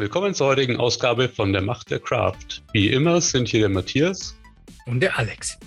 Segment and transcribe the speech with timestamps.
[0.00, 2.62] Willkommen zur heutigen Ausgabe von der Macht der Craft.
[2.72, 4.34] Wie immer sind hier der Matthias
[4.86, 5.58] und der Alex.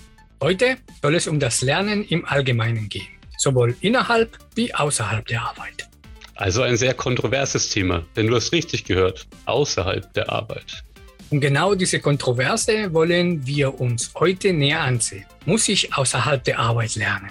[0.41, 5.87] Heute soll es um das Lernen im Allgemeinen gehen, sowohl innerhalb wie außerhalb der Arbeit.
[6.33, 10.83] Also ein sehr kontroverses Thema, denn du hast richtig gehört, außerhalb der Arbeit.
[11.29, 15.25] Und genau diese Kontroverse wollen wir uns heute näher ansehen.
[15.45, 17.29] Muss ich außerhalb der Arbeit lernen?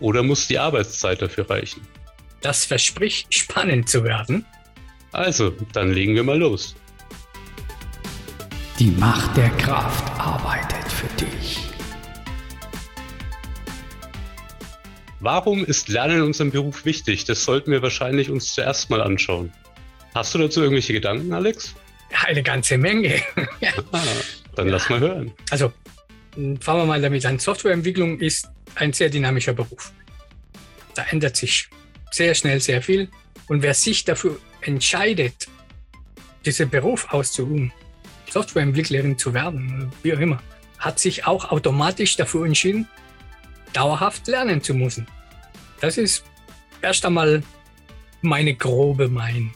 [0.00, 1.86] Oder muss die Arbeitszeit dafür reichen?
[2.40, 4.44] Das verspricht spannend zu werden
[5.12, 6.74] also, dann legen wir mal los.
[8.78, 11.58] Die Macht der Kraft arbeitet für dich.
[15.20, 17.24] Warum ist Lernen in unserem Beruf wichtig?
[17.24, 19.52] Das sollten wir wahrscheinlich uns zuerst mal anschauen.
[20.14, 21.74] Hast du dazu irgendwelche Gedanken, Alex?
[22.24, 23.20] Eine ganze Menge.
[23.92, 24.00] ah,
[24.54, 25.32] dann lass mal hören.
[25.50, 25.72] Also,
[26.34, 27.38] fangen wir mal damit an.
[27.38, 29.92] Softwareentwicklung ist ein sehr dynamischer Beruf.
[30.94, 31.68] Da ändert sich
[32.12, 33.08] sehr schnell sehr viel.
[33.48, 35.48] Und wer sich dafür entscheidet,
[36.44, 37.72] diesen Beruf auszuüben,
[38.30, 40.42] Softwareentwicklerin zu werden, wie auch immer,
[40.78, 42.86] hat sich auch automatisch dafür entschieden,
[43.72, 45.06] dauerhaft lernen zu müssen.
[45.80, 46.24] Das ist
[46.82, 47.42] erst einmal
[48.22, 49.52] meine grobe Meinung.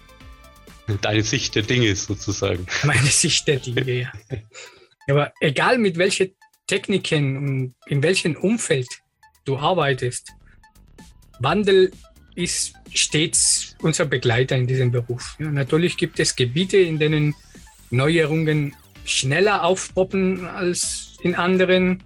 [1.01, 2.67] Deine Sicht der Dinge sozusagen.
[2.83, 4.13] Meine Sicht der Dinge, ja.
[5.09, 6.35] Aber egal mit welchen
[6.67, 8.89] Techniken und in welchem Umfeld
[9.45, 10.33] du arbeitest,
[11.39, 11.93] Wandel
[12.35, 15.37] ist stets unser Begleiter in diesem Beruf.
[15.39, 17.35] Ja, natürlich gibt es Gebiete, in denen
[17.91, 22.03] Neuerungen schneller aufpoppen als in anderen.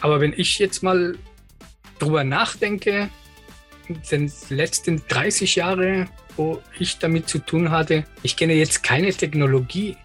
[0.00, 1.16] Aber wenn ich jetzt mal
[1.98, 3.10] drüber nachdenke,
[3.88, 9.12] in den letzten 30 Jahre, wo ich damit zu tun hatte, ich kenne jetzt keine
[9.12, 9.96] Technologie,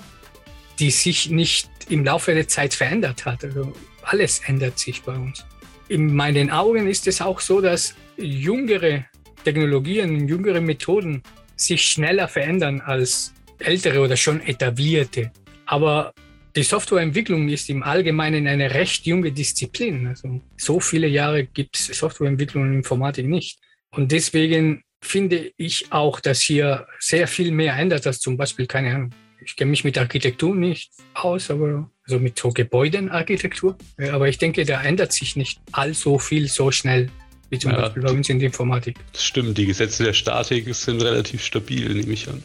[0.80, 3.44] die sich nicht im Laufe der Zeit verändert hat.
[3.44, 3.74] Also
[4.04, 5.46] alles ändert sich bei uns.
[5.90, 9.06] In meinen Augen ist es auch so, dass jüngere
[9.44, 11.24] Technologien, jüngere Methoden
[11.56, 15.32] sich schneller verändern als ältere oder schon etablierte.
[15.66, 16.14] Aber
[16.56, 20.08] die Softwareentwicklung ist im Allgemeinen eine recht junge Disziplin.
[20.08, 23.60] Also so viele Jahre gibt es Softwareentwicklung und Informatik nicht.
[23.92, 28.96] Und deswegen finde ich auch, dass hier sehr viel mehr ändert als zum Beispiel, keine
[28.96, 29.12] Ahnung,
[29.46, 33.78] ich kenne mich mit Architektur nicht aus, aber also mit so Gebäudenarchitektur.
[34.12, 37.10] Aber ich denke, da ändert sich nicht allzu viel so schnell
[37.54, 38.98] wie zum ja, Beispiel bei uns in der Informatik.
[39.12, 42.44] Das stimmt, die Gesetze der Statik sind relativ stabil, nehme ich an.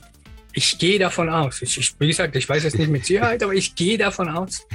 [0.52, 1.62] Ich gehe davon aus.
[1.62, 4.66] Ich, ich, wie gesagt, ich weiß es nicht mit Sicherheit, aber ich gehe davon aus,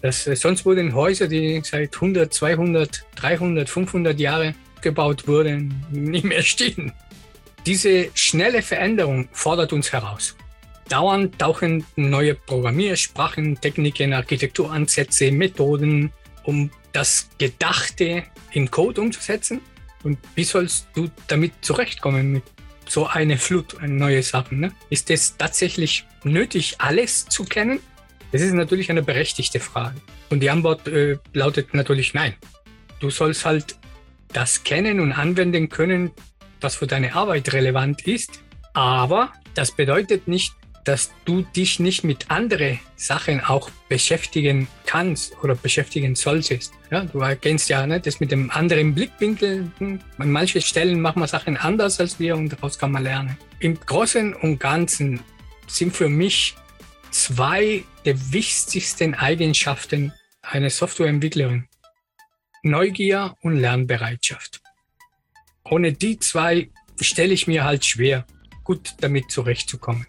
[0.00, 6.24] dass äh, sonst wurden Häuser, die seit 100, 200, 300, 500 Jahre gebaut wurden, nicht
[6.24, 6.92] mehr stehen.
[7.66, 10.36] Diese schnelle Veränderung fordert uns heraus.
[10.88, 16.12] Dauernd tauchen neue Programmiersprachen, Techniken, Architekturansätze, Methoden,
[16.44, 19.60] um das Gedachte in Code umzusetzen.
[20.04, 22.44] Und wie sollst du damit zurechtkommen mit
[22.88, 24.60] so einer Flut an neue Sachen?
[24.60, 24.72] Ne?
[24.90, 27.80] Ist es tatsächlich nötig, alles zu kennen?
[28.32, 30.00] Das ist natürlich eine berechtigte Frage.
[30.30, 32.34] Und die Antwort äh, lautet natürlich nein.
[33.00, 33.76] Du sollst halt
[34.32, 36.10] das kennen und anwenden können,
[36.60, 38.42] was für deine Arbeit relevant ist.
[38.74, 40.54] Aber das bedeutet nicht,
[40.88, 46.72] dass du dich nicht mit anderen Sachen auch beschäftigen kannst oder beschäftigen solltest.
[46.90, 49.70] Ja, du erkennst ja ne, das mit dem anderen Blickwinkel.
[49.76, 53.36] Hm, an manchen Stellen machen wir Sachen anders als wir und daraus kann man lernen.
[53.60, 55.20] Im Großen und Ganzen
[55.66, 56.56] sind für mich
[57.10, 61.68] zwei der wichtigsten Eigenschaften einer Softwareentwicklerin.
[62.62, 64.62] Neugier und Lernbereitschaft.
[65.64, 68.26] Ohne die zwei stelle ich mir halt schwer,
[68.64, 70.06] gut damit zurechtzukommen.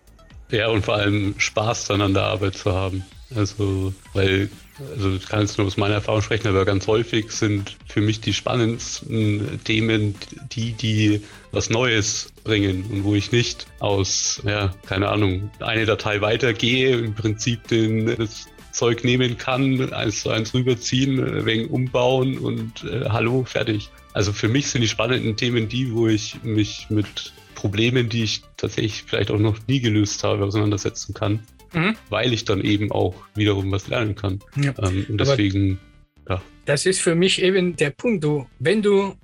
[0.52, 3.04] Ja, und vor allem Spaß dann an der Arbeit zu haben.
[3.36, 4.50] Also, weil,
[4.96, 8.22] also ich kann jetzt nur aus meiner Erfahrung sprechen, aber ganz häufig sind für mich
[8.22, 10.16] die spannendsten Themen
[10.52, 11.22] die, die
[11.52, 17.14] was Neues bringen und wo ich nicht aus, ja, keine Ahnung, eine Datei weitergehe, im
[17.14, 23.44] Prinzip den, das Zeug nehmen kann, eins zu eins rüberziehen, wenig umbauen und äh, hallo,
[23.44, 23.90] fertig.
[24.14, 28.42] Also für mich sind die spannenden Themen die, wo ich mich mit Problemen, die ich
[28.56, 31.98] tatsächlich vielleicht auch noch nie gelöst habe, auseinandersetzen kann, mhm.
[32.10, 34.40] weil ich dann eben auch wiederum was lernen kann.
[34.56, 34.74] Ja.
[34.82, 35.78] Ähm, und deswegen,
[36.26, 36.42] Aber ja.
[36.64, 38.24] Das ist für mich eben der Punkt.
[38.24, 39.16] Du, wenn du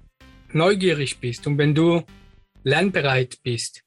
[0.51, 2.03] neugierig bist und wenn du
[2.63, 3.83] lernbereit bist,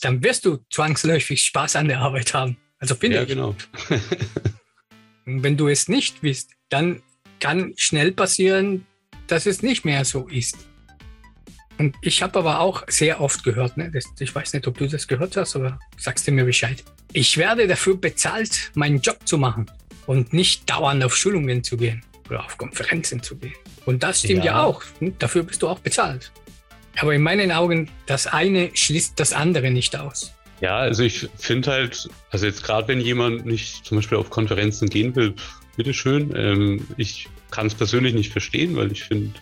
[0.00, 2.56] dann wirst du zwangsläufig Spaß an der Arbeit haben.
[2.78, 3.28] Also finde ja, ich.
[3.28, 3.54] genau.
[5.26, 7.02] und wenn du es nicht bist, dann
[7.38, 8.84] kann schnell passieren,
[9.28, 10.66] dass es nicht mehr so ist.
[11.78, 14.86] Und ich habe aber auch sehr oft gehört, ne, das, ich weiß nicht, ob du
[14.86, 16.82] das gehört hast, aber sagst du mir Bescheid.
[17.12, 19.66] Ich werde dafür bezahlt, meinen Job zu machen
[20.06, 23.54] und nicht dauernd auf Schulungen zu gehen oder auf Konferenzen zu gehen.
[23.84, 24.82] Und das stimmt ja, ja auch.
[25.00, 26.32] Hm, dafür bist du auch bezahlt.
[26.98, 30.32] Aber in meinen Augen, das eine schließt das andere nicht aus.
[30.62, 34.88] Ja, also ich finde halt, also jetzt gerade wenn jemand nicht zum Beispiel auf Konferenzen
[34.88, 35.34] gehen will,
[35.76, 36.34] bitteschön.
[36.34, 39.32] Ähm, ich kann es persönlich nicht verstehen, weil ich finde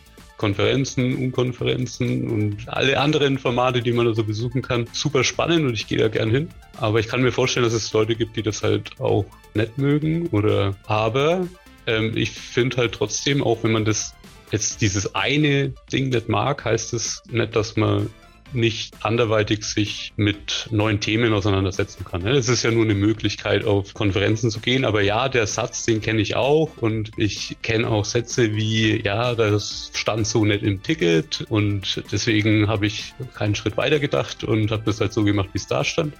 [0.44, 5.72] Konferenzen, Unkonferenzen und alle anderen Formate, die man da so besuchen kann, super spannend und
[5.72, 6.50] ich gehe da gern hin.
[6.76, 9.24] Aber ich kann mir vorstellen, dass es Leute gibt, die das halt auch
[9.54, 11.46] nett mögen oder aber
[11.86, 14.14] ähm, ich finde halt trotzdem, auch wenn man das
[14.52, 18.10] jetzt dieses eine Ding nicht mag, heißt es nicht, dass man
[18.54, 22.26] nicht anderweitig sich mit neuen Themen auseinandersetzen kann.
[22.26, 24.84] Es ist ja nur eine Möglichkeit, auf Konferenzen zu gehen.
[24.84, 26.70] Aber ja, der Satz, den kenne ich auch.
[26.78, 31.44] Und ich kenne auch Sätze wie, ja, das stand so nicht im Ticket.
[31.48, 35.58] Und deswegen habe ich keinen Schritt weiter gedacht und habe das halt so gemacht, wie
[35.58, 36.14] es da stand.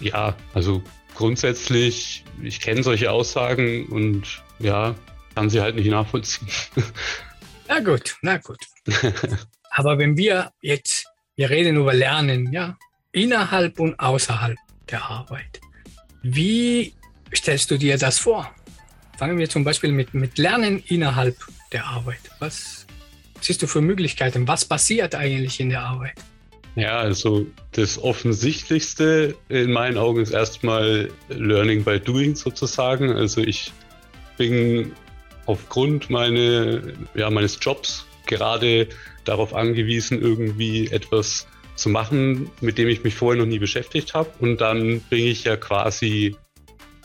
[0.00, 0.82] Ja, also
[1.14, 4.94] grundsätzlich, ich kenne solche Aussagen und ja,
[5.34, 6.48] kann sie halt nicht nachvollziehen.
[7.68, 8.58] Na gut, na gut.
[9.70, 12.76] Aber wenn wir jetzt wir reden über Lernen, ja,
[13.12, 14.56] innerhalb und außerhalb
[14.90, 15.60] der Arbeit.
[16.22, 16.92] Wie
[17.34, 18.50] stellst du dir das vor?
[19.18, 21.36] Fangen wir zum Beispiel mit, mit Lernen innerhalb
[21.72, 22.20] der Arbeit.
[22.38, 22.86] Was
[23.40, 24.46] siehst du für Möglichkeiten?
[24.46, 26.14] Was passiert eigentlich in der Arbeit?
[26.74, 33.12] Ja, also das Offensichtlichste in meinen Augen ist erstmal Learning by Doing sozusagen.
[33.12, 33.72] Also ich
[34.38, 34.92] bin
[35.46, 38.88] aufgrund meine, ja, meines Jobs gerade
[39.24, 44.30] darauf angewiesen, irgendwie etwas zu machen, mit dem ich mich vorher noch nie beschäftigt habe.
[44.40, 46.36] Und dann bin ich ja quasi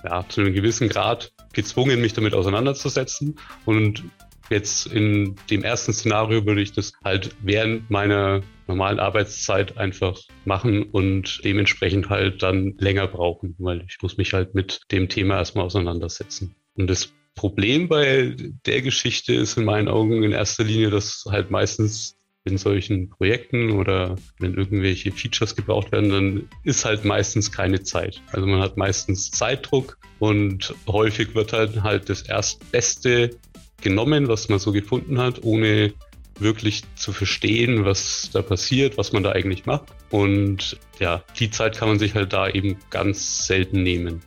[0.03, 3.37] ja, zu einem gewissen Grad gezwungen, mich damit auseinanderzusetzen.
[3.65, 4.03] Und
[4.49, 10.83] jetzt in dem ersten Szenario würde ich das halt während meiner normalen Arbeitszeit einfach machen
[10.83, 15.65] und dementsprechend halt dann länger brauchen, weil ich muss mich halt mit dem Thema erstmal
[15.65, 16.55] auseinandersetzen.
[16.75, 18.35] Und das Problem bei
[18.65, 23.71] der Geschichte ist in meinen Augen in erster Linie, dass halt meistens in solchen Projekten
[23.71, 28.21] oder wenn irgendwelche Features gebraucht werden, dann ist halt meistens keine Zeit.
[28.31, 33.37] Also man hat meistens Zeitdruck und häufig wird halt halt das Erstbeste
[33.81, 35.93] genommen, was man so gefunden hat, ohne
[36.39, 39.93] wirklich zu verstehen, was da passiert, was man da eigentlich macht.
[40.09, 44.21] Und ja, die Zeit kann man sich halt da eben ganz selten nehmen.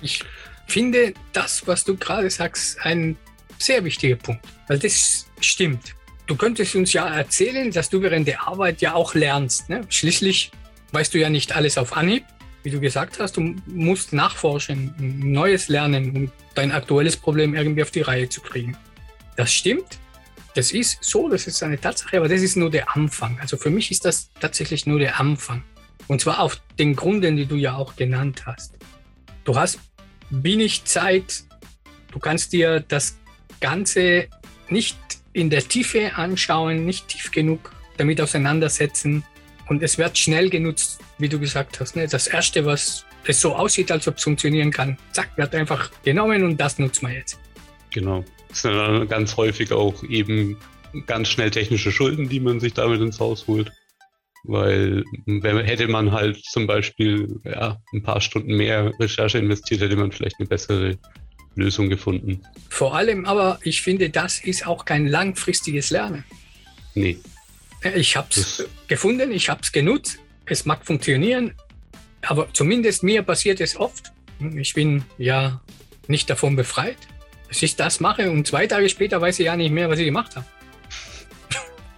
[0.00, 0.24] Ich
[0.66, 3.16] finde das, was du gerade sagst, ein
[3.58, 5.94] sehr wichtiger Punkt, weil das stimmt.
[6.26, 9.68] Du könntest uns ja erzählen, dass du während der Arbeit ja auch lernst.
[9.68, 9.82] Ne?
[9.88, 10.50] Schließlich
[10.92, 12.24] weißt du ja nicht alles auf Anhieb,
[12.62, 13.36] wie du gesagt hast.
[13.36, 18.76] Du musst nachforschen, Neues lernen, um dein aktuelles Problem irgendwie auf die Reihe zu kriegen.
[19.36, 19.98] Das stimmt.
[20.54, 23.38] Das ist so, das ist eine Tatsache, aber das ist nur der Anfang.
[23.40, 25.64] Also für mich ist das tatsächlich nur der Anfang.
[26.08, 28.74] Und zwar auf den Gründen, die du ja auch genannt hast.
[29.44, 29.80] Du hast
[30.32, 31.44] wenig Zeit.
[32.10, 33.18] Du kannst dir das
[33.60, 34.28] Ganze
[34.68, 34.98] nicht
[35.32, 39.24] in der Tiefe anschauen, nicht tief genug damit auseinandersetzen.
[39.68, 41.96] Und es wird schnell genutzt, wie du gesagt hast.
[41.96, 42.06] Ne?
[42.08, 46.42] Das Erste, was es so aussieht, als ob es funktionieren kann, zack, wird einfach genommen
[46.42, 47.38] und das nutzt man jetzt.
[47.90, 48.24] Genau.
[48.48, 50.56] Das sind dann ganz häufig auch eben
[51.06, 53.72] ganz schnell technische Schulden, die man sich damit ins Haus holt.
[54.44, 55.04] Weil
[55.36, 60.36] hätte man halt zum Beispiel ja, ein paar Stunden mehr Recherche investiert, hätte man vielleicht
[60.40, 60.98] eine bessere
[61.54, 62.40] Lösung gefunden.
[62.68, 66.24] Vor allem aber, ich finde, das ist auch kein langfristiges Lernen.
[66.94, 67.18] Nee.
[67.94, 71.52] Ich habe es gefunden, ich habe es genutzt, es mag funktionieren,
[72.22, 74.12] aber zumindest mir passiert es oft.
[74.56, 75.60] Ich bin ja
[76.08, 76.96] nicht davon befreit,
[77.48, 80.06] dass ich das mache und zwei Tage später weiß ich ja nicht mehr, was ich
[80.06, 80.46] gemacht habe.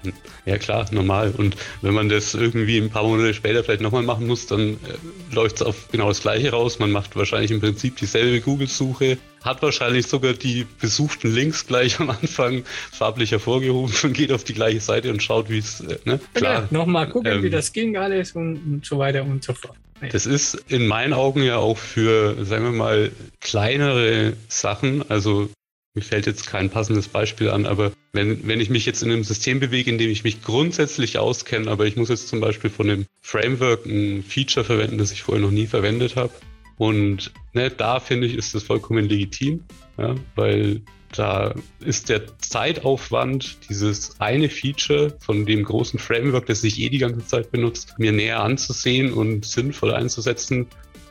[0.47, 1.33] Ja klar, normal.
[1.37, 5.35] Und wenn man das irgendwie ein paar Monate später vielleicht nochmal machen muss, dann äh,
[5.35, 6.79] läuft es auf genau das gleiche raus.
[6.79, 12.11] Man macht wahrscheinlich im Prinzip dieselbe Google-Suche, hat wahrscheinlich sogar die besuchten Links gleich am
[12.11, 16.21] Anfang farblich hervorgehoben und geht auf die gleiche Seite und schaut, wie es, äh, ne?
[16.35, 16.63] Klar.
[16.63, 19.77] Ja, nochmal gucken, ähm, wie das ging alles und, und so weiter und so fort.
[20.13, 25.49] Das ist in meinen Augen ja auch für, sagen wir mal, kleinere Sachen, also
[25.95, 29.23] mir fällt jetzt kein passendes Beispiel an, aber wenn, wenn ich mich jetzt in einem
[29.23, 32.89] System bewege, in dem ich mich grundsätzlich auskenne, aber ich muss jetzt zum Beispiel von
[32.89, 36.33] dem Framework ein Feature verwenden, das ich vorher noch nie verwendet habe.
[36.77, 39.63] Und ne, da finde ich, ist das vollkommen legitim,
[39.97, 40.83] ja, weil
[41.13, 46.99] da ist der Zeitaufwand, dieses eine Feature von dem großen Framework, das ich eh die
[46.99, 50.67] ganze Zeit benutzt, mir näher anzusehen und sinnvoll einzusetzen,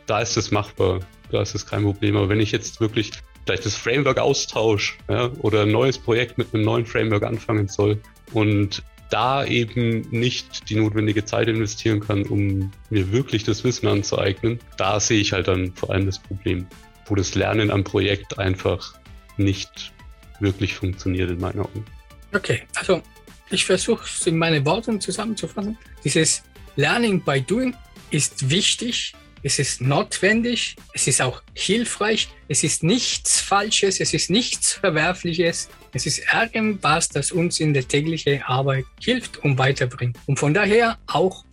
[0.06, 1.00] da ist es machbar.
[1.32, 2.18] Da ist es kein Problem.
[2.18, 3.12] Aber wenn ich jetzt wirklich
[3.46, 8.02] vielleicht das Framework austausche ja, oder ein neues Projekt mit einem neuen Framework anfangen soll
[8.34, 14.60] und da eben nicht die notwendige Zeit investieren kann, um mir wirklich das Wissen anzueignen,
[14.78, 16.66] da sehe ich halt dann vor allem das Problem,
[17.06, 18.96] wo das Lernen am Projekt einfach
[19.38, 19.94] nicht
[20.40, 21.86] wirklich funktioniert in meinen Augen.
[22.34, 23.04] Okay, also
[23.52, 25.78] ich versuche es in meine Worte zusammenzufassen.
[26.04, 26.42] Dieses
[26.76, 27.76] Learning by Doing
[28.10, 34.30] ist wichtig, es ist notwendig, es ist auch hilfreich, es ist nichts Falsches, es ist
[34.30, 40.18] nichts Verwerfliches, es ist irgendwas, das uns in der täglichen Arbeit hilft und weiterbringt.
[40.26, 41.44] Und von daher auch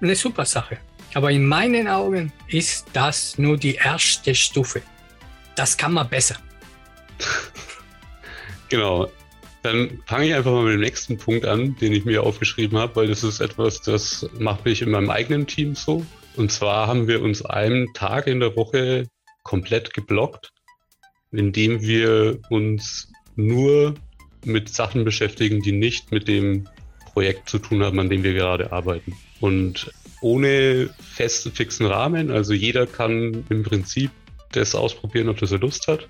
[0.00, 0.78] eine super Sache.
[1.14, 4.82] Aber in meinen Augen ist das nur die erste Stufe.
[5.54, 6.36] Das kann man besser.
[8.68, 9.08] Genau.
[9.62, 12.96] Dann fange ich einfach mal mit dem nächsten Punkt an, den ich mir aufgeschrieben habe,
[12.96, 16.04] weil das ist etwas, das mache ich in meinem eigenen Team so.
[16.36, 19.06] Und zwar haben wir uns einen Tag in der Woche
[19.42, 20.52] komplett geblockt,
[21.32, 23.94] indem wir uns nur
[24.44, 26.68] mit Sachen beschäftigen, die nicht mit dem
[27.12, 29.14] Projekt zu tun haben, an dem wir gerade arbeiten.
[29.40, 29.90] Und
[30.20, 34.10] ohne festen, fixen Rahmen, also jeder kann im Prinzip
[34.52, 36.08] das ausprobieren, ob das er Lust hat.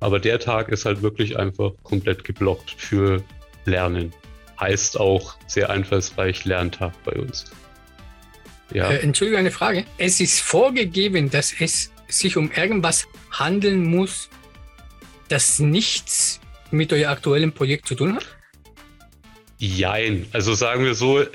[0.00, 3.22] Aber der Tag ist halt wirklich einfach komplett geblockt für
[3.64, 4.12] Lernen.
[4.60, 7.50] Heißt auch sehr einfallsreich Lerntag bei uns.
[8.72, 8.90] Ja.
[8.90, 9.84] Äh, Entschuldige, eine Frage.
[9.98, 14.28] Es ist vorgegeben, dass es sich um irgendwas handeln muss,
[15.28, 18.26] das nichts mit eurem aktuellen Projekt zu tun hat?
[19.58, 20.26] Jein.
[20.32, 21.26] Also sagen wir so, äh,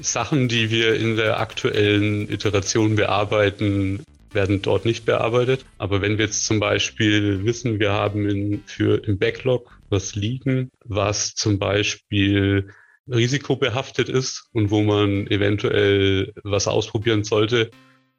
[0.00, 5.64] Sachen, die wir in der aktuellen Iteration bearbeiten, werden dort nicht bearbeitet.
[5.78, 10.70] Aber wenn wir jetzt zum Beispiel wissen, wir haben in, für im Backlog was liegen,
[10.84, 12.70] was zum Beispiel
[13.10, 17.70] risikobehaftet ist und wo man eventuell was ausprobieren sollte,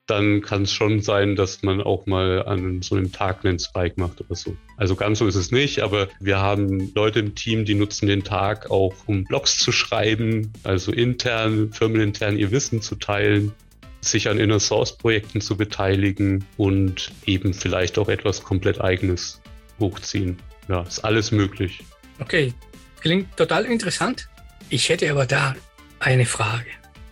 [0.07, 3.95] dann kann es schon sein, dass man auch mal an so einem Tag einen Spike
[3.97, 4.57] macht oder so.
[4.75, 8.23] Also ganz so ist es nicht, aber wir haben Leute im Team, die nutzen den
[8.23, 13.53] Tag auch, um Blogs zu schreiben, also intern, firmenintern ihr Wissen zu teilen,
[14.01, 19.41] sich an Inner Source Projekten zu beteiligen und eben vielleicht auch etwas komplett eigenes
[19.79, 20.37] hochziehen.
[20.67, 21.83] Ja, ist alles möglich.
[22.19, 22.53] Okay,
[22.99, 24.27] klingt total interessant.
[24.71, 25.53] Ich hätte aber da
[25.99, 26.69] eine Frage.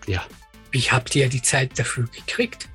[0.07, 0.25] Ja.
[0.71, 2.69] Wie habt ihr die Zeit dafür gekriegt?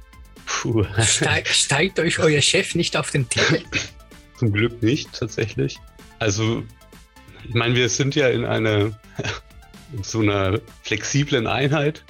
[0.44, 0.84] Puh.
[1.00, 3.62] Steig, steigt euch euer Chef nicht auf den Titel?
[4.38, 5.78] Zum Glück nicht, tatsächlich.
[6.18, 6.62] Also,
[7.48, 8.92] ich meine, wir sind ja in einer
[9.92, 12.04] in so einer flexiblen Einheit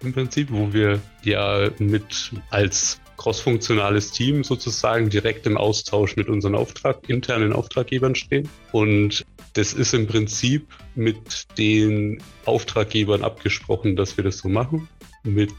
[0.00, 6.54] im Prinzip, wo wir ja mit als crossfunktionales Team sozusagen direkt im Austausch mit unseren
[6.54, 8.48] Auftrag, internen Auftraggebern stehen.
[8.72, 14.88] Und das ist im Prinzip mit den Auftraggebern abgesprochen, dass wir das so machen.
[15.24, 15.52] Mit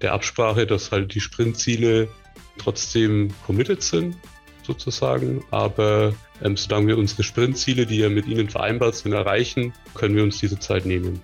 [0.00, 2.08] der Absprache, dass halt die Sprintziele
[2.58, 4.16] trotzdem committed sind,
[4.62, 5.44] sozusagen.
[5.50, 10.22] Aber ähm, solange wir unsere Sprintziele, die ja mit ihnen vereinbart sind, erreichen, können wir
[10.22, 11.22] uns diese Zeit nehmen.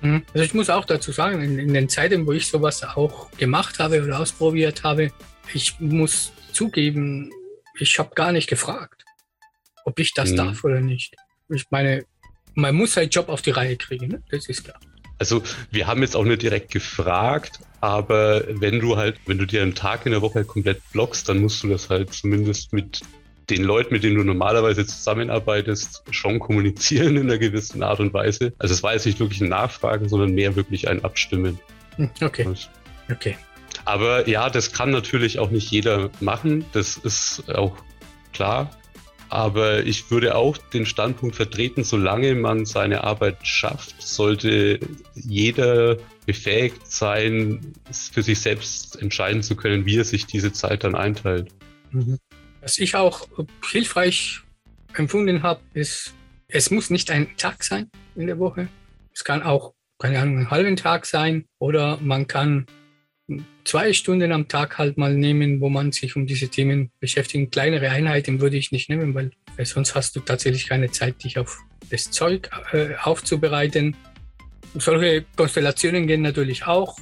[0.00, 0.22] Mhm.
[0.32, 3.78] Also ich muss auch dazu sagen, in, in, den Zeiten, wo ich sowas auch gemacht
[3.78, 5.10] habe oder ausprobiert habe,
[5.52, 7.30] ich muss zugeben,
[7.78, 9.04] ich habe gar nicht gefragt,
[9.84, 10.36] ob ich das mhm.
[10.36, 11.14] darf oder nicht.
[11.48, 12.04] Ich meine,
[12.54, 14.22] man muss seinen Job auf die Reihe kriegen, ne?
[14.30, 14.78] das ist klar.
[15.18, 19.62] Also wir haben jetzt auch nicht direkt gefragt, aber wenn du halt, wenn du dir
[19.62, 23.02] einen Tag in der Woche komplett blockst, dann musst du das halt zumindest mit
[23.50, 28.54] den Leuten, mit denen du normalerweise zusammenarbeitest, schon kommunizieren in einer gewissen Art und Weise.
[28.58, 31.60] Also es war jetzt nicht wirklich ein Nachfragen, sondern mehr wirklich ein Abstimmen.
[31.96, 32.48] Hm, okay.
[33.10, 33.36] Okay.
[33.84, 36.64] Aber ja, das kann natürlich auch nicht jeder machen.
[36.72, 37.76] Das ist auch
[38.32, 38.70] klar.
[39.28, 44.78] Aber ich würde auch den Standpunkt vertreten, solange man seine Arbeit schafft, sollte
[45.14, 50.94] jeder befähigt sein, für sich selbst entscheiden zu können, wie er sich diese Zeit dann
[50.94, 51.48] einteilt.
[51.90, 52.18] Mhm.
[52.60, 53.28] Was ich auch
[53.70, 54.40] hilfreich
[54.94, 56.14] empfunden habe, ist,
[56.48, 58.68] es muss nicht ein Tag sein in der Woche.
[59.12, 62.66] Es kann auch, keine Ahnung, einen halben Tag sein oder man kann
[63.64, 67.52] zwei Stunden am Tag halt mal nehmen, wo man sich um diese Themen beschäftigt.
[67.52, 69.32] Kleinere Einheiten würde ich nicht nehmen, weil
[69.64, 71.58] sonst hast du tatsächlich keine Zeit, dich auf
[71.90, 73.96] das Zeug äh, aufzubereiten.
[74.74, 76.98] Solche Konstellationen gehen natürlich auch.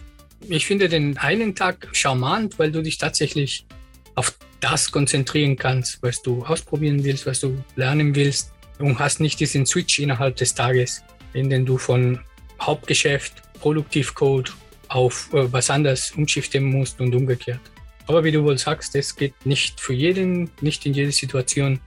[0.49, 3.67] Ich finde den einen Tag charmant, weil du dich tatsächlich
[4.14, 9.41] auf das konzentrieren kannst, was du ausprobieren willst, was du lernen willst und hast nicht
[9.41, 11.02] diesen Switch innerhalb des Tages,
[11.33, 12.21] in dem du von
[12.61, 14.52] Hauptgeschäft, Produktivcode
[14.95, 17.61] auf äh, was anderes umschiften musst und umgekehrt.
[18.07, 21.81] Aber wie du wohl sagst, das geht nicht für jeden, nicht in jeder Situation,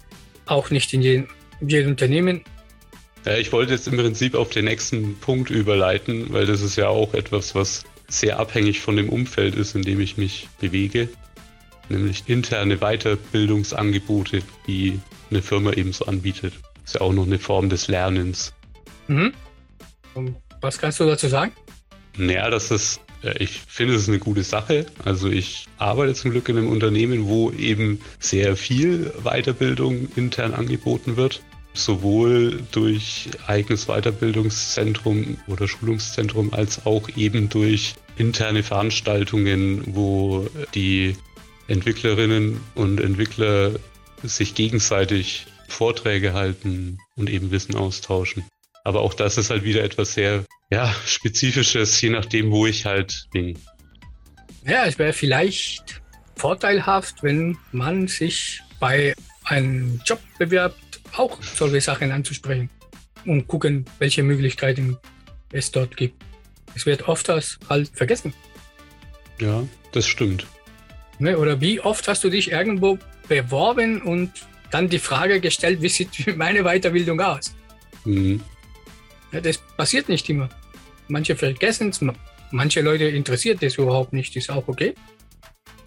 [0.46, 1.28] auch nicht in jedem,
[1.88, 2.42] Unternehmen.
[3.26, 6.90] Ja, ich wollte jetzt im Prinzip auf den nächsten Punkt überleiten, weil das ist ja
[6.90, 11.10] auch etwas, was sehr abhängig von dem Umfeld ist, in dem ich mich bewege
[11.90, 16.54] nämlich interne Weiterbildungsangebote, die eine Firma ebenso anbietet.
[16.82, 18.54] Das ist ja auch noch eine Form des Lernens.
[19.08, 19.34] Mhm.
[20.62, 21.52] Was kannst du dazu sagen?
[22.18, 23.02] Naja, das ist,
[23.40, 24.86] ich finde, es ist eine gute Sache.
[25.04, 31.18] Also ich arbeite zum Glück in einem Unternehmen, wo eben sehr viel Weiterbildung intern angeboten
[31.18, 31.42] wird.
[31.76, 41.16] sowohl durch eigenes Weiterbildungszentrum oder Schulungszentrum als auch eben durch interne Veranstaltungen, wo die
[41.68, 43.72] Entwicklerinnen und Entwickler
[44.24, 48.46] sich gegenseitig Vorträge halten und eben Wissen austauschen.
[48.84, 50.46] Aber auch das ist halt wieder etwas sehr
[50.76, 53.58] ja, Spezifisches, je nachdem, wo ich halt bin.
[54.66, 56.02] Ja, es wäre vielleicht
[56.36, 59.14] vorteilhaft, wenn man sich bei
[59.46, 62.70] einem Job bewirbt, auch solche Sachen anzusprechen
[63.26, 64.98] und gucken, welche Möglichkeiten
[65.54, 66.22] es dort gibt.
[66.76, 68.34] Es wird oft halt vergessen.
[69.40, 69.64] Ja,
[69.94, 70.46] das stimmt.
[71.20, 74.30] Ne, oder wie oft hast du dich irgendwo beworben und
[74.72, 77.56] dann die Frage gestellt, wie sieht meine Weiterbildung aus?
[78.04, 78.42] Mhm.
[79.32, 80.50] Ja, das passiert nicht immer.
[81.08, 82.04] Manche vergessen es,
[82.52, 84.94] manche Leute interessiert das überhaupt nicht, ist auch okay.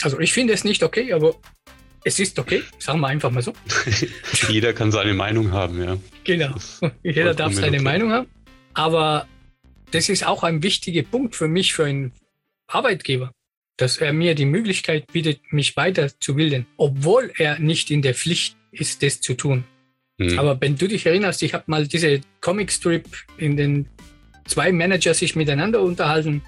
[0.03, 1.35] Also ich finde es nicht okay, aber
[2.05, 3.53] es ist okay, sagen wir einfach mal so.
[4.49, 5.97] Jeder kann seine Meinung haben, ja.
[6.25, 6.55] Genau,
[7.03, 7.83] jeder darf seine okay.
[7.83, 8.29] Meinung haben.
[8.75, 9.27] Aber
[9.91, 12.13] das ist auch ein wichtiger Punkt für mich, für einen
[12.67, 13.33] Arbeitgeber,
[13.77, 19.03] dass er mir die Möglichkeit bietet, mich weiterzubilden, obwohl er nicht in der Pflicht ist,
[19.03, 19.65] das zu tun.
[20.19, 20.39] Mhm.
[20.39, 23.07] Aber wenn du dich erinnerst, ich habe mal diese Comic-Strip,
[23.39, 23.89] in den
[24.49, 26.43] zwei Manager sich miteinander unterhalten.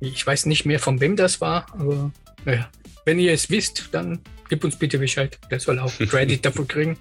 [0.00, 2.12] Ich weiß nicht mehr, von wem das war, aber
[2.44, 2.70] naja,
[3.04, 5.38] wenn ihr es wisst, dann gib uns bitte Bescheid.
[5.50, 6.98] Der soll auch Credit dafür kriegen.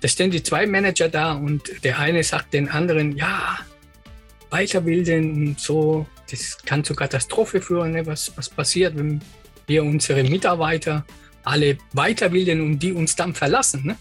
[0.00, 3.58] Da stehen die zwei Manager da und der eine sagt den anderen, ja,
[4.50, 8.06] weiterbilden und so, das kann zur Katastrophe führen, ne?
[8.06, 9.20] was, was passiert, wenn
[9.66, 11.04] wir unsere Mitarbeiter
[11.44, 13.86] alle weiterbilden und die uns dann verlassen.
[13.86, 13.96] Ne?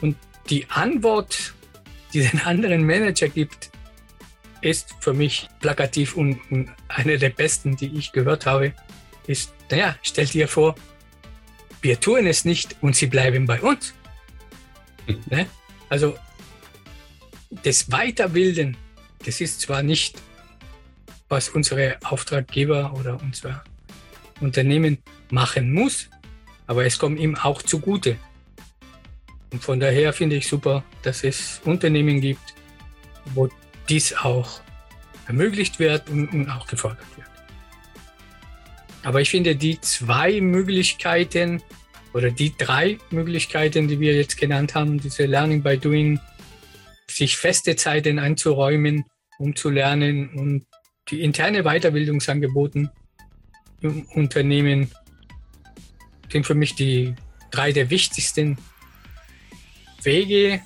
[0.00, 0.16] Und
[0.48, 1.54] die Antwort,
[2.16, 3.70] die den anderen Manager gibt,
[4.62, 8.72] ist für mich plakativ und, und eine der besten, die ich gehört habe,
[9.26, 10.74] ist, naja, stell dir vor,
[11.82, 13.92] wir tun es nicht und sie bleiben bei uns.
[15.06, 15.20] Hm.
[15.28, 15.46] Ne?
[15.90, 16.16] Also
[17.62, 18.78] das Weiterbilden,
[19.24, 20.16] das ist zwar nicht,
[21.28, 23.62] was unsere Auftraggeber oder unser
[24.40, 24.98] Unternehmen
[25.30, 26.08] machen muss,
[26.66, 28.16] aber es kommt ihm auch zugute.
[29.52, 32.54] Und von daher finde ich super, dass es Unternehmen gibt,
[33.34, 33.48] wo
[33.88, 34.60] dies auch
[35.26, 37.28] ermöglicht wird und, und auch gefordert wird.
[39.02, 41.62] Aber ich finde, die zwei Möglichkeiten
[42.12, 46.18] oder die drei Möglichkeiten, die wir jetzt genannt haben, diese Learning by Doing,
[47.08, 49.04] sich feste Zeiten einzuräumen,
[49.38, 50.66] um zu lernen und
[51.08, 52.90] die interne Weiterbildungsangeboten
[53.80, 54.90] im Unternehmen
[56.30, 57.14] sind für mich die
[57.50, 58.58] drei der wichtigsten
[60.06, 60.62] Wege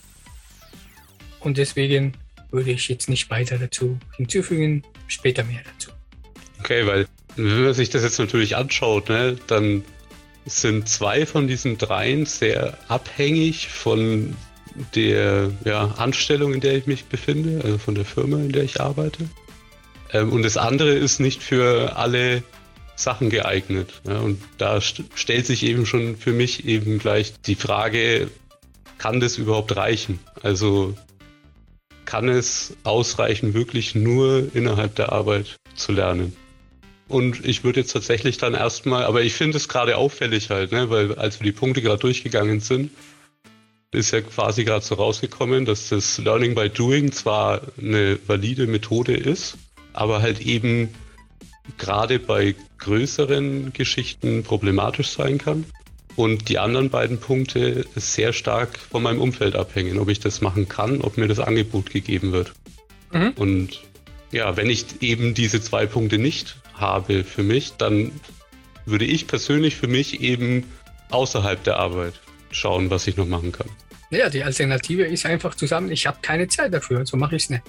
[1.41, 2.13] und deswegen
[2.51, 5.91] würde ich jetzt nicht weiter dazu hinzufügen, später mehr dazu.
[6.61, 9.85] Okay, weil wenn man sich das jetzt natürlich anschaut, ne, dann
[10.47, 14.37] sind zwei von diesen dreien sehr abhängig von
[14.95, 18.81] der ja, Anstellung, in der ich mich befinde, also von der Firma, in der ich
[18.81, 19.29] arbeite.
[20.13, 22.43] Ähm, und das andere ist nicht für alle
[22.97, 24.01] Sachen geeignet.
[24.07, 28.29] Ja, und da st stellt sich eben schon für mich eben gleich die Frage,
[29.01, 30.19] kann das überhaupt reichen?
[30.43, 30.95] Also
[32.05, 36.37] kann es ausreichen, wirklich nur innerhalb der Arbeit zu lernen?
[37.09, 40.91] Und ich würde jetzt tatsächlich dann erstmal, aber ich finde es gerade auffällig halt, ne,
[40.91, 42.91] weil als wir die Punkte gerade durchgegangen sind,
[43.91, 49.15] ist ja quasi gerade so rausgekommen, dass das Learning by Doing zwar eine valide Methode
[49.15, 49.57] ist,
[49.95, 50.91] aber halt eben
[51.79, 55.65] gerade bei größeren Geschichten problematisch sein kann
[56.17, 60.69] und die anderen beiden Punkte sehr stark von meinem Umfeld abhängen, ob ich das machen
[60.69, 62.53] kann, ob mir das Angebot gegeben wird.
[63.13, 63.33] Mhm.
[63.37, 63.81] Und
[64.33, 68.13] ja, wenn ich eben diese zwei Punkte nicht habe für mich, dann
[68.87, 70.65] würde ich persönlich für mich eben
[71.11, 72.15] außerhalb der Arbeit
[72.51, 73.69] schauen, was ich noch machen kann.
[74.11, 77.51] Ja, die Alternative ist einfach zusammen, ich habe keine Zeit dafür, so mache ich es
[77.51, 77.63] nicht.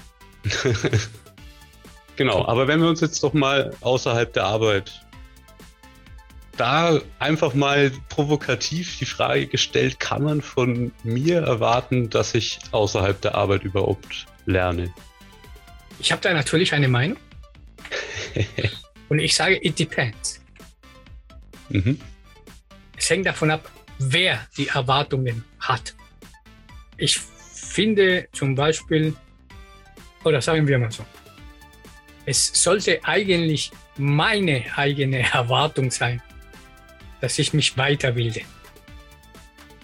[2.16, 4.92] genau, aber wenn wir uns jetzt doch mal außerhalb der Arbeit
[6.58, 13.20] da einfach mal provokativ die Frage gestellt, kann man von mir erwarten, dass ich außerhalb
[13.22, 14.94] der Arbeit überhaupt lerne?
[16.00, 17.18] Ich habe da natürlich eine Meinung.
[19.10, 20.42] Und ich sage, it depends.
[21.70, 22.00] Mhm.
[22.98, 25.96] Es hängt davon ab, wer die Erwartungen hat.
[26.98, 29.16] Ich finde zum Beispiel,
[30.24, 31.06] oder sagen wir mal so,
[32.26, 36.22] es sollte eigentlich meine eigene Erwartung sein,
[37.22, 38.42] dass ich mich weiterbilde.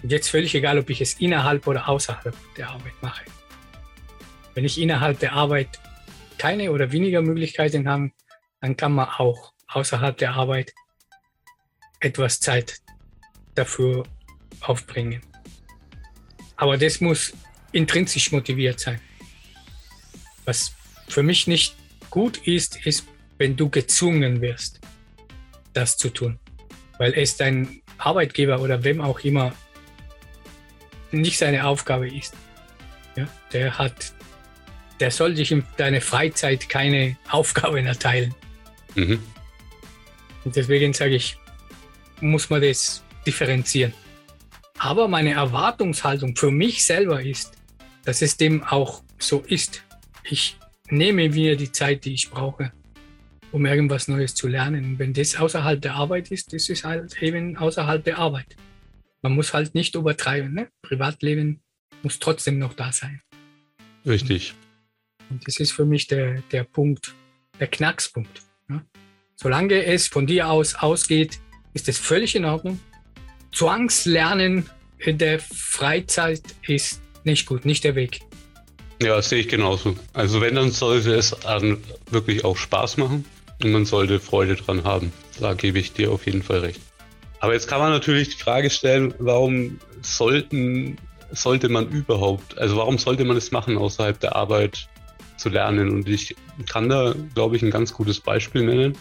[0.02, 3.24] Und jetzt völlig egal, ob ich es innerhalb oder außerhalb der Arbeit mache.
[4.54, 5.80] Wenn ich innerhalb der Arbeit
[6.36, 8.10] keine oder weniger Möglichkeiten habe,
[8.60, 10.72] dann kann man auch außerhalb der Arbeit
[12.00, 12.80] etwas Zeit
[13.54, 14.04] dafür
[14.60, 15.22] aufbringen.
[16.56, 17.32] Aber das muss
[17.72, 19.00] intrinsisch motiviert sein.
[20.44, 20.72] Was
[21.08, 21.76] für mich nicht
[22.10, 24.80] gut ist, ist, wenn du gezwungen wirst,
[25.72, 26.38] das zu tun.
[26.98, 29.52] Weil es dein Arbeitgeber oder wem auch immer
[31.10, 32.34] nicht seine Aufgabe ist.
[33.16, 34.12] Ja, der hat,
[35.00, 38.34] der soll dich in deiner Freizeit keine Aufgaben erteilen.
[38.94, 39.22] Mhm.
[40.44, 41.38] Und deswegen sage ich,
[42.20, 43.92] muss man das differenzieren.
[44.78, 47.52] Aber meine Erwartungshaltung für mich selber ist,
[48.04, 49.82] dass es dem auch so ist.
[50.24, 50.56] Ich
[50.88, 52.72] nehme mir die Zeit, die ich brauche,
[53.52, 54.84] um irgendwas Neues zu lernen.
[54.84, 58.56] Und wenn das außerhalb der Arbeit ist, das ist halt eben außerhalb der Arbeit.
[59.22, 60.52] Man muss halt nicht übertreiben.
[60.52, 60.68] Ne?
[60.82, 61.60] Privatleben
[62.02, 63.20] muss trotzdem noch da sein.
[64.06, 64.54] Richtig.
[65.30, 67.14] Und das ist für mich der, der Punkt,
[67.58, 68.42] der Knackspunkt.
[68.68, 68.84] Ne?
[69.36, 71.40] Solange es von dir aus ausgeht,
[71.74, 72.80] ist es völlig in Ordnung.
[73.52, 78.20] Zwangslernen in der Freizeit ist nicht gut, nicht der Weg.
[79.00, 79.96] Ja, sehe ich genauso.
[80.12, 81.34] Also wenn, dann sollte es
[82.10, 83.24] wirklich auch Spaß machen
[83.62, 85.12] und man sollte Freude dran haben.
[85.40, 86.80] Da gebe ich dir auf jeden Fall recht.
[87.40, 90.96] Aber jetzt kann man natürlich die Frage stellen, warum sollten,
[91.30, 94.88] sollte man überhaupt, also warum sollte man es machen, außerhalb der Arbeit
[95.36, 95.90] zu lernen?
[95.90, 96.34] Und ich
[96.68, 98.98] kann da, glaube ich, ein ganz gutes Beispiel nennen.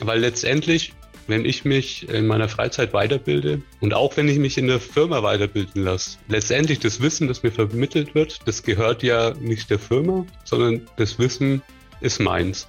[0.00, 0.94] Weil letztendlich
[1.30, 5.22] wenn ich mich in meiner Freizeit weiterbilde und auch wenn ich mich in der Firma
[5.22, 10.26] weiterbilden lasse, letztendlich das Wissen, das mir vermittelt wird, das gehört ja nicht der Firma,
[10.44, 11.62] sondern das Wissen
[12.00, 12.68] ist meins.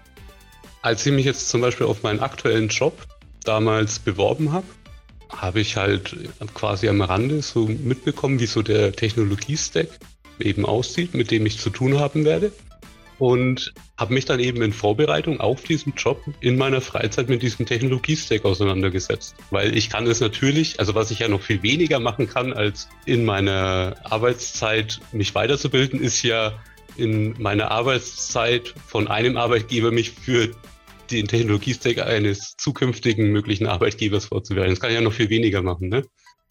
[0.81, 2.97] Als ich mich jetzt zum Beispiel auf meinen aktuellen Job
[3.43, 4.65] damals beworben habe,
[5.29, 6.15] habe ich halt
[6.53, 9.87] quasi am Rande so mitbekommen, wie so der Technologie-Stack
[10.39, 12.51] eben aussieht, mit dem ich zu tun haben werde
[13.21, 17.67] und habe mich dann eben in Vorbereitung auf diesen Job in meiner Freizeit mit diesem
[17.67, 19.35] Technologiestack auseinandergesetzt.
[19.51, 22.89] Weil ich kann es natürlich, also was ich ja noch viel weniger machen kann, als
[23.05, 26.59] in meiner Arbeitszeit mich weiterzubilden, ist ja
[26.97, 30.49] in meiner Arbeitszeit von einem Arbeitgeber mich für
[31.11, 34.71] den Technologiestack eines zukünftigen möglichen Arbeitgebers vorzubereiten.
[34.71, 35.89] Das kann ich ja noch viel weniger machen.
[35.89, 36.03] Ne?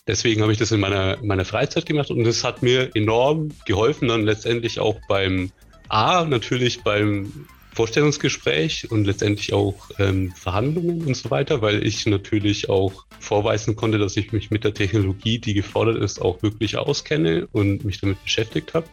[0.06, 4.08] Deswegen habe ich das in meiner, meiner Freizeit gemacht und das hat mir enorm geholfen,
[4.08, 5.50] dann letztendlich auch beim
[5.88, 12.68] A, natürlich beim Vorstellungsgespräch und letztendlich auch ähm, Verhandlungen und so weiter, weil ich natürlich
[12.68, 17.48] auch vorweisen konnte, dass ich mich mit der Technologie, die gefordert ist, auch wirklich auskenne
[17.52, 18.86] und mich damit beschäftigt habe.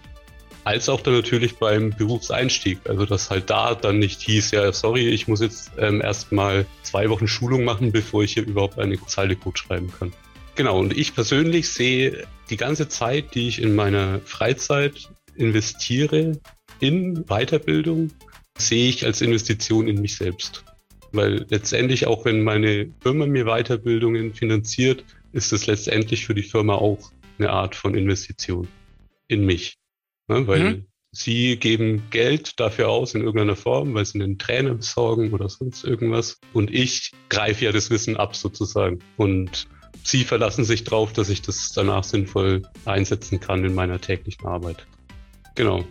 [0.67, 2.79] Als auch dann natürlich beim Berufseinstieg.
[2.89, 7.09] Also, dass halt da dann nicht hieß, ja, sorry, ich muss jetzt ähm, erstmal zwei
[7.09, 10.11] Wochen Schulung machen, bevor ich hier überhaupt eine Zeile Code schreiben kann.
[10.55, 16.37] Genau, und ich persönlich sehe die ganze Zeit, die ich in meiner Freizeit investiere,
[16.81, 18.11] in Weiterbildung
[18.57, 20.65] sehe ich als Investition in mich selbst.
[21.13, 26.75] Weil letztendlich, auch wenn meine Firma mir Weiterbildungen finanziert, ist es letztendlich für die Firma
[26.75, 28.67] auch eine Art von Investition
[29.29, 29.77] in mich.
[30.27, 30.85] Ne, weil mhm.
[31.11, 35.83] sie geben Geld dafür aus in irgendeiner Form, weil sie einen Trainer besorgen oder sonst
[35.83, 36.39] irgendwas.
[36.53, 38.99] Und ich greife ja das Wissen ab sozusagen.
[39.15, 39.67] Und
[40.03, 44.85] sie verlassen sich darauf, dass ich das danach sinnvoll einsetzen kann in meiner täglichen Arbeit.
[45.55, 45.85] Genau.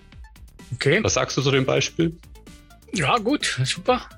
[0.75, 1.03] Okay.
[1.03, 2.16] Was sagst du zu dem Beispiel?
[2.92, 4.09] Ja, gut, super.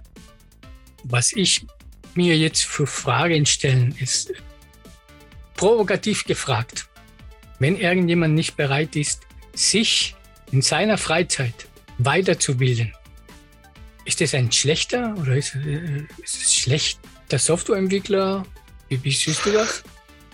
[1.04, 1.64] Was ich
[2.14, 4.32] mir jetzt für Fragen stellen, ist
[5.54, 6.88] provokativ gefragt.
[7.58, 9.27] Wenn irgendjemand nicht bereit ist,
[9.58, 10.14] sich
[10.52, 11.68] in seiner Freizeit
[11.98, 12.92] weiterzubilden,
[14.04, 18.46] ist es ein schlechter oder ist, äh, ist es schlecht, der Softwareentwickler?
[18.88, 19.82] Wie, wie siehst du das?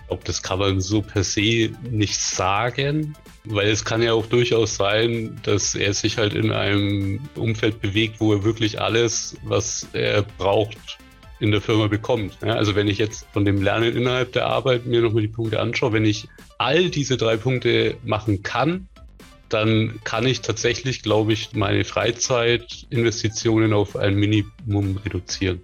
[0.08, 3.16] Ob das kann man so per se nicht sagen.
[3.46, 8.20] Weil es kann ja auch durchaus sein, dass er sich halt in einem Umfeld bewegt,
[8.20, 10.98] wo er wirklich alles, was er braucht,
[11.40, 12.38] in der Firma bekommt.
[12.42, 15.60] Ja, also wenn ich jetzt von dem Lernen innerhalb der Arbeit mir nochmal die Punkte
[15.60, 18.88] anschaue, wenn ich all diese drei Punkte machen kann,
[19.48, 25.62] dann kann ich tatsächlich, glaube ich, meine Freizeitinvestitionen auf ein Minimum reduzieren.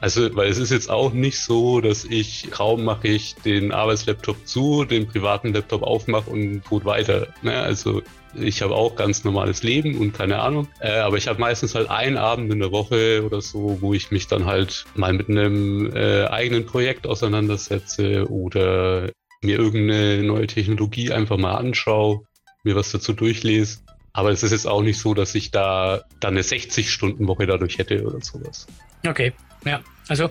[0.00, 4.46] Also, weil es ist jetzt auch nicht so, dass ich kaum mache ich den Arbeitslaptop
[4.46, 7.28] zu, den privaten Laptop aufmache und gut weiter.
[7.42, 7.60] Ne?
[7.60, 8.02] Also
[8.34, 10.68] ich habe auch ganz normales Leben und keine Ahnung.
[10.80, 14.10] Äh, aber ich habe meistens halt einen Abend in der Woche oder so, wo ich
[14.10, 19.10] mich dann halt mal mit einem äh, eigenen Projekt auseinandersetze oder
[19.42, 22.22] mir irgendeine neue Technologie einfach mal anschaue,
[22.62, 23.78] mir was dazu durchlese.
[24.12, 28.02] Aber es ist jetzt auch nicht so, dass ich da dann eine 60-Stunden-Woche dadurch hätte
[28.04, 28.66] oder sowas.
[29.06, 29.32] Okay,
[29.64, 30.30] ja, also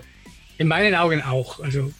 [0.58, 1.60] in meinen Augen auch.
[1.60, 1.92] Also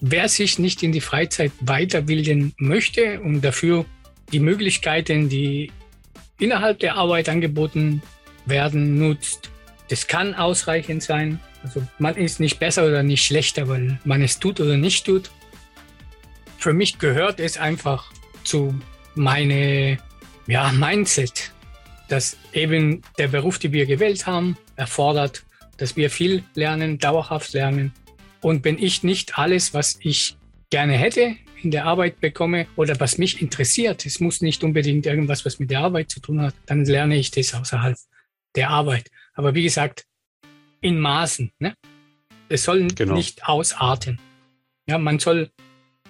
[0.00, 3.84] wer sich nicht in die Freizeit weiterbilden möchte und dafür
[4.32, 5.72] die Möglichkeiten, die
[6.38, 8.02] innerhalb der Arbeit angeboten
[8.44, 9.50] werden, nutzt,
[9.88, 11.40] das kann ausreichend sein.
[11.62, 15.30] Also man ist nicht besser oder nicht schlechter, weil man es tut oder nicht tut.
[16.58, 18.12] Für mich gehört es einfach
[18.44, 18.80] zu
[19.16, 19.98] meine
[20.46, 21.52] ja, Mindset,
[22.08, 25.44] dass eben der Beruf, den wir gewählt haben, erfordert,
[25.76, 27.92] dass wir viel lernen, dauerhaft lernen.
[28.40, 30.36] Und wenn ich nicht alles, was ich
[30.70, 35.44] gerne hätte, in der Arbeit bekomme oder was mich interessiert, es muss nicht unbedingt irgendwas,
[35.44, 37.96] was mit der Arbeit zu tun hat, dann lerne ich das außerhalb
[38.54, 39.10] der Arbeit.
[39.34, 40.06] Aber wie gesagt,
[40.80, 41.52] in Maßen.
[41.58, 41.74] Ne?
[42.48, 43.14] Es soll genau.
[43.14, 44.20] nicht ausarten.
[44.88, 45.50] Ja, man soll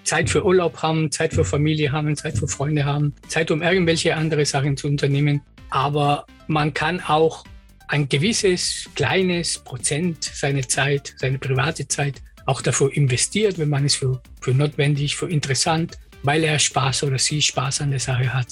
[0.07, 4.17] Zeit für Urlaub haben, Zeit für Familie haben, Zeit für Freunde haben, Zeit, um irgendwelche
[4.17, 5.43] andere Sachen zu unternehmen.
[5.69, 7.45] Aber man kann auch
[7.89, 13.97] ein gewisses kleines Prozent seiner Zeit, seine private Zeit auch dafür investiert, wenn man es
[13.97, 18.47] für, für notwendig, für interessant, weil er Spaß oder sie Spaß an der Sache hat,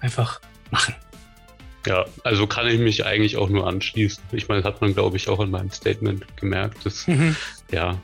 [0.00, 0.40] einfach
[0.70, 0.94] machen.
[1.86, 4.22] Ja, also kann ich mich eigentlich auch nur anschließen.
[4.32, 6.84] Ich meine, das hat man, glaube ich, auch in meinem Statement gemerkt.
[6.84, 7.34] Dass, mhm.
[7.70, 7.98] Ja,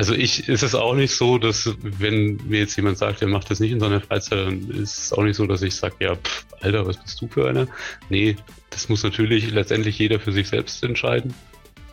[0.00, 3.50] also ich ist es auch nicht so, dass wenn mir jetzt jemand sagt, er macht
[3.50, 6.16] das nicht in seiner Freizeit, dann ist es auch nicht so, dass ich sage, ja,
[6.16, 7.68] pff, Alter, was bist du für einer?
[8.08, 8.36] Nee,
[8.70, 11.34] das muss natürlich letztendlich jeder für sich selbst entscheiden.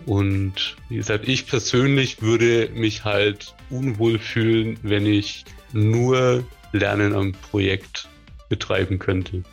[0.05, 5.43] Und wie gesagt, ich persönlich würde mich halt unwohl fühlen, wenn ich
[5.73, 8.07] nur Lernen am Projekt
[8.47, 9.43] betreiben könnte.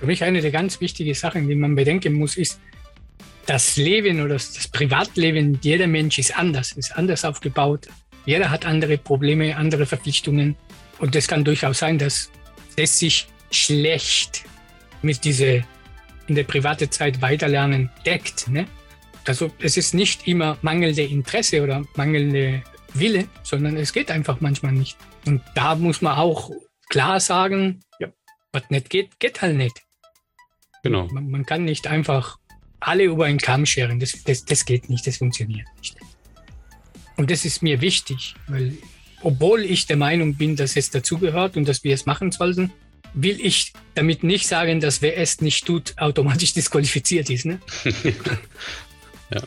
[0.00, 2.58] Für mich eine der ganz wichtigen Sachen, die man bedenken muss, ist,
[3.50, 7.88] das Leben oder das Privatleben, jeder Mensch ist anders, ist anders aufgebaut.
[8.24, 10.54] Jeder hat andere Probleme, andere Verpflichtungen.
[11.00, 12.30] Und es kann durchaus sein, dass
[12.76, 14.44] es sich schlecht
[15.02, 15.64] mit dieser
[16.28, 18.46] in der privaten Zeit weiterlernen deckt.
[18.46, 18.66] Ne?
[19.26, 22.62] Also es ist nicht immer mangelnde Interesse oder mangelnde
[22.94, 24.96] Wille, sondern es geht einfach manchmal nicht.
[25.26, 26.52] Und da muss man auch
[26.88, 28.12] klar sagen, ja,
[28.52, 29.82] was nicht geht, geht halt nicht.
[30.84, 31.08] Genau.
[31.08, 32.38] Man, man kann nicht einfach
[32.80, 34.00] alle über einen Kamm scheren.
[34.00, 35.96] Das, das, das geht nicht, das funktioniert nicht.
[37.16, 38.78] Und das ist mir wichtig, weil
[39.22, 42.72] obwohl ich der Meinung bin, dass es dazugehört und dass wir es machen sollten,
[43.12, 47.44] will ich damit nicht sagen, dass wer es nicht tut, automatisch disqualifiziert ist.
[47.44, 47.60] Ne?
[49.30, 49.42] ja.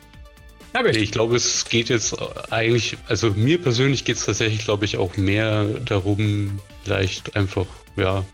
[0.73, 2.15] Nee, ich glaube, es geht jetzt
[2.51, 8.25] eigentlich, also mir persönlich geht es tatsächlich, glaube ich, auch mehr darum, vielleicht einfach, ja,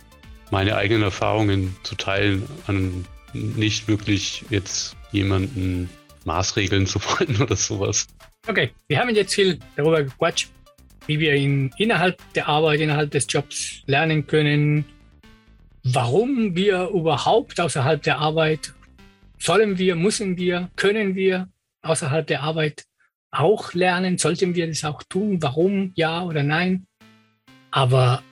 [0.49, 5.89] meine eigenen Erfahrungen zu teilen, an nicht wirklich jetzt jemanden
[6.25, 8.07] Maßregeln zu wollen oder sowas.
[8.47, 10.49] Okay, wir haben jetzt viel darüber gequatscht,
[11.07, 14.85] wie wir ihn innerhalb der Arbeit, innerhalb des Jobs lernen können,
[15.83, 18.73] warum wir überhaupt außerhalb der Arbeit
[19.37, 21.49] sollen wir, müssen wir, können wir
[21.81, 22.85] außerhalb der Arbeit
[23.31, 26.85] auch lernen, sollten wir das auch tun, warum, ja oder nein.
[27.71, 28.23] Aber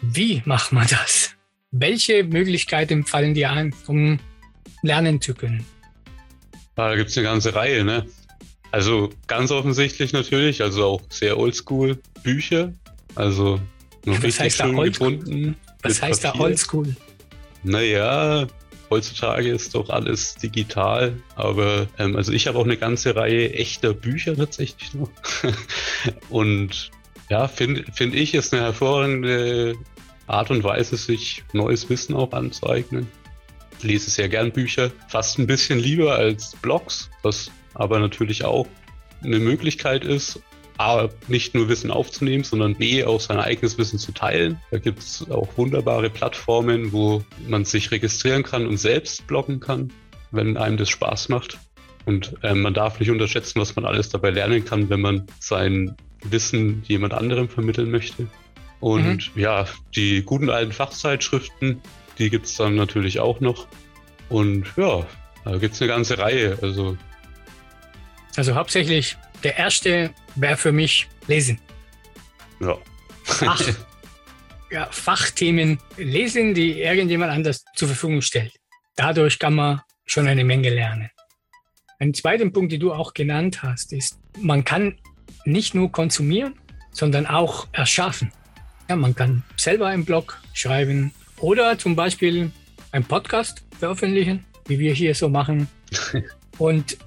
[0.00, 1.34] wie macht man das?
[1.70, 4.18] Welche Möglichkeiten fallen dir ein, um
[4.88, 5.64] lernen zu können?
[6.74, 8.06] Da gibt es eine ganze Reihe, ne?
[8.70, 12.72] Also ganz offensichtlich natürlich, also auch sehr oldschool Bücher.
[13.14, 13.60] Also
[14.04, 15.56] noch Was richtig schön gefunden.
[15.82, 16.38] Was heißt Papier.
[16.38, 16.96] da oldschool?
[17.62, 18.46] Naja,
[18.90, 23.94] heutzutage ist doch alles digital, aber ähm, also ich habe auch eine ganze Reihe echter
[23.94, 25.10] Bücher tatsächlich noch.
[26.28, 26.90] Und
[27.30, 29.74] ja, finde find ich, ist eine hervorragende
[30.26, 33.08] Art und Weise, sich neues Wissen auch anzueignen.
[33.78, 38.66] Ich lese sehr gern Bücher, fast ein bisschen lieber als Blogs, was aber natürlich auch
[39.22, 40.40] eine Möglichkeit ist,
[40.78, 44.60] A, nicht nur Wissen aufzunehmen, sondern B, auch sein eigenes Wissen zu teilen.
[44.70, 49.92] Da gibt es auch wunderbare Plattformen, wo man sich registrieren kann und selbst bloggen kann,
[50.30, 51.58] wenn einem das Spaß macht.
[52.06, 55.96] Und äh, man darf nicht unterschätzen, was man alles dabei lernen kann, wenn man sein
[56.22, 58.28] Wissen jemand anderem vermitteln möchte.
[58.78, 59.40] Und mhm.
[59.40, 61.82] ja, die guten alten Fachzeitschriften,
[62.18, 63.66] die gibt es dann natürlich auch noch.
[64.28, 65.06] Und ja,
[65.44, 66.58] da gibt es eine ganze Reihe.
[66.60, 66.96] Also,
[68.36, 71.60] also hauptsächlich der erste wäre für mich Lesen.
[72.60, 72.76] Ja.
[73.24, 73.62] Fach,
[74.70, 78.52] ja, Fachthemen lesen, die irgendjemand anders zur Verfügung stellt.
[78.96, 81.10] Dadurch kann man schon eine Menge lernen.
[82.00, 84.98] Ein zweiter Punkt, den du auch genannt hast, ist, man kann
[85.44, 86.54] nicht nur konsumieren,
[86.92, 88.32] sondern auch erschaffen.
[88.88, 92.50] Ja, man kann selber einen Blog schreiben oder zum Beispiel
[92.92, 95.68] einen Podcast veröffentlichen, wie wir hier so machen.
[96.58, 96.98] Und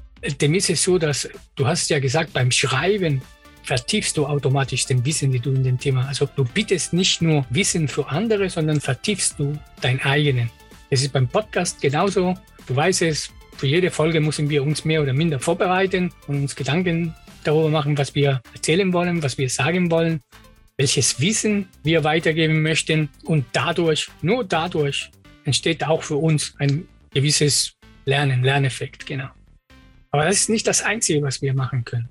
[0.41, 3.21] dem ist es so, dass du hast ja gesagt, beim Schreiben
[3.63, 6.07] vertiefst du automatisch den Wissen, die du in dem Thema.
[6.07, 10.49] Also du bietest nicht nur Wissen für andere, sondern vertiefst du dein eigenen.
[10.89, 12.35] Es ist beim Podcast genauso.
[12.67, 16.55] Du weißt es, für jede Folge müssen wir uns mehr oder minder vorbereiten und uns
[16.55, 17.13] Gedanken
[17.43, 20.21] darüber machen, was wir erzählen wollen, was wir sagen wollen
[20.81, 23.09] welches Wissen wir weitergeben möchten.
[23.23, 25.11] Und dadurch, nur dadurch,
[25.43, 27.73] entsteht auch für uns ein gewisses
[28.05, 29.29] Lernen, Lerneffekt, genau.
[30.09, 32.09] Aber das ist nicht das Einzige, was wir machen können.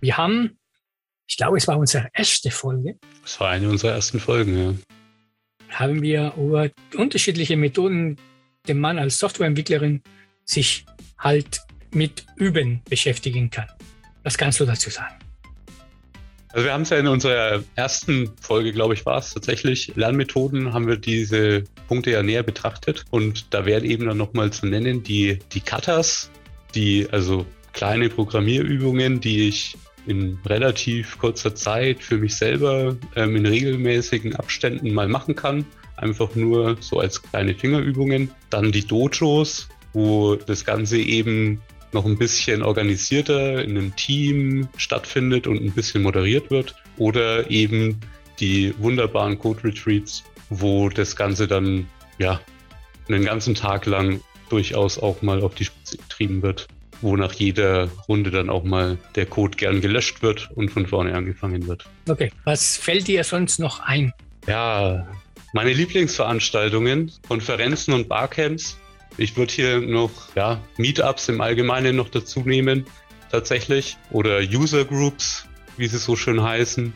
[0.00, 0.56] Wir haben,
[1.26, 2.96] ich glaube, es war unsere erste Folge.
[3.24, 4.74] Es war eine unserer ersten Folgen, ja.
[5.70, 8.18] haben wir über unterschiedliche Methoden,
[8.68, 10.00] den Mann als Softwareentwicklerin
[10.44, 10.86] sich
[11.18, 13.66] halt mit Üben beschäftigen kann.
[14.22, 15.21] Was kannst du dazu sagen?
[16.52, 20.74] Also wir haben es ja in unserer ersten Folge, glaube ich, war es tatsächlich, Lernmethoden,
[20.74, 23.04] haben wir diese Punkte ja näher betrachtet.
[23.10, 26.30] Und da wären eben dann nochmal zu nennen die, die Katas,
[26.74, 33.46] die also kleine Programmierübungen, die ich in relativ kurzer Zeit für mich selber ähm, in
[33.46, 35.64] regelmäßigen Abständen mal machen kann.
[35.96, 38.30] Einfach nur so als kleine Fingerübungen.
[38.50, 41.62] Dann die Dojos, wo das Ganze eben
[41.92, 46.74] noch ein bisschen organisierter in einem Team stattfindet und ein bisschen moderiert wird.
[46.96, 48.00] Oder eben
[48.40, 51.86] die wunderbaren Code Retreats, wo das Ganze dann
[52.18, 52.40] ja
[53.08, 56.68] einen ganzen Tag lang durchaus auch mal auf die Spitze getrieben wird,
[57.00, 61.14] wo nach jeder Runde dann auch mal der Code gern gelöscht wird und von vorne
[61.14, 61.84] angefangen wird.
[62.08, 64.12] Okay, was fällt dir sonst noch ein?
[64.46, 65.06] Ja,
[65.54, 68.78] meine Lieblingsveranstaltungen, Konferenzen und Barcamps
[69.18, 72.86] ich würde hier noch ja, Meetups im Allgemeinen noch dazu nehmen,
[73.30, 73.96] tatsächlich.
[74.10, 75.46] Oder User Groups,
[75.76, 76.92] wie sie so schön heißen.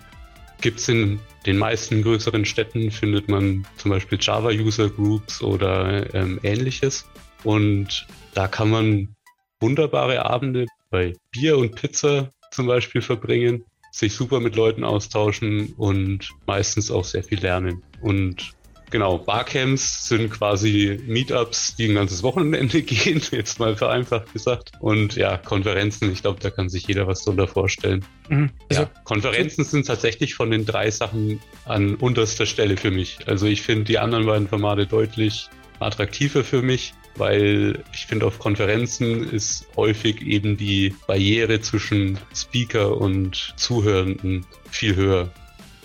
[0.61, 6.15] Gibt es in den meisten größeren Städten, findet man zum Beispiel Java User Groups oder
[6.15, 7.07] ähm, ähnliches.
[7.45, 9.15] Und da kann man
[9.61, 16.31] wunderbare Abende bei Bier und Pizza zum Beispiel verbringen, sich super mit Leuten austauschen und
[16.47, 17.83] meistens auch sehr viel lernen.
[18.01, 18.53] Und
[18.97, 24.73] Genau, Barcamps sind quasi Meetups, die ein ganzes Wochenende gehen, jetzt mal vereinfacht gesagt.
[24.81, 28.03] Und ja, Konferenzen, ich glaube, da kann sich jeder was drunter vorstellen.
[28.31, 28.49] Mhm.
[28.71, 33.19] Also, ja, Konferenzen sind tatsächlich von den drei Sachen an unterster Stelle für mich.
[33.27, 38.39] Also ich finde die anderen beiden Formate deutlich attraktiver für mich, weil ich finde, auf
[38.39, 45.31] Konferenzen ist häufig eben die Barriere zwischen Speaker und Zuhörenden viel höher.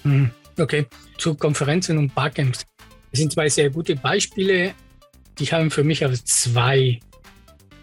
[0.05, 0.31] Mhm.
[0.57, 0.85] Okay,
[1.17, 2.65] zu Konferenzen und Barcamps.
[3.11, 4.73] Das sind zwei sehr gute Beispiele.
[5.37, 6.99] Die haben für mich also zwei,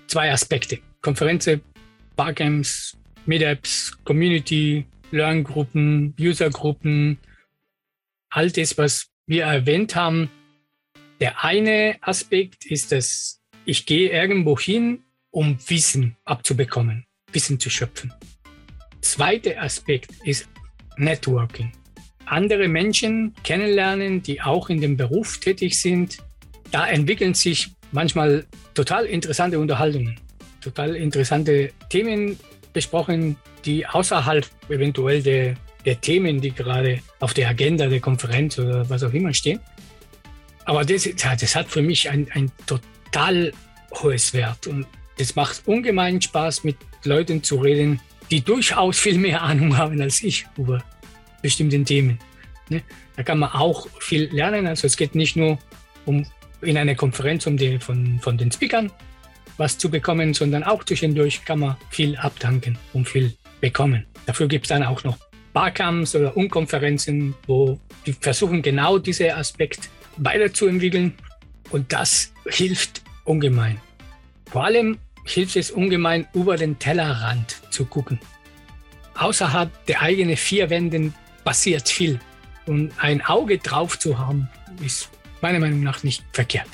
[0.07, 0.81] zwei Aspekte.
[1.03, 1.61] Konferenzen,
[2.17, 7.19] Barcamps, Meetups, Community, Lerngruppen, Usergruppen,
[8.31, 10.31] all das, was wir erwähnt haben.
[11.21, 18.13] Der eine Aspekt ist, dass ich gehe irgendwo hin, um Wissen abzubekommen, Wissen zu schöpfen.
[19.03, 20.49] Zweiter Aspekt ist
[20.97, 21.73] Networking
[22.31, 26.19] andere Menschen kennenlernen, die auch in dem Beruf tätig sind.
[26.71, 30.19] Da entwickeln sich manchmal total interessante Unterhaltungen,
[30.61, 32.39] total interessante Themen
[32.73, 38.89] besprochen, die außerhalb eventuell der, der Themen, die gerade auf der Agenda der Konferenz oder
[38.89, 39.61] was auch immer stehen.
[40.65, 43.53] Aber das, das hat für mich ein, ein total
[43.93, 44.87] hohes Wert und
[45.17, 50.23] es macht ungemein Spaß, mit Leuten zu reden, die durchaus viel mehr Ahnung haben als
[50.23, 50.83] ich über
[51.43, 52.19] bestimmten Themen.
[52.69, 52.83] Ne?
[53.17, 54.67] Da kann man auch viel lernen.
[54.67, 55.59] Also es geht nicht nur
[56.07, 56.27] um
[56.61, 58.91] in einer Konferenz um die, von, von den Speakern
[59.57, 64.07] was zu bekommen, sondern auch zwischendurch kann man viel abtanken und viel bekommen.
[64.27, 65.19] Dafür gibt es dann auch noch
[65.53, 71.15] Barcamps oder Unkonferenzen, wo die versuchen genau diesen Aspekt weiterzuentwickeln
[71.71, 73.81] und das hilft ungemein.
[74.47, 78.21] Vor allem hilft es ungemein, über den Tellerrand zu gucken
[79.19, 82.21] außerhalb der eigenen vier Wänden passiert viel.
[82.67, 84.49] Und ein Auge drauf zu haben,
[84.85, 85.09] ist
[85.41, 86.69] meiner Meinung nach nicht verkehrt.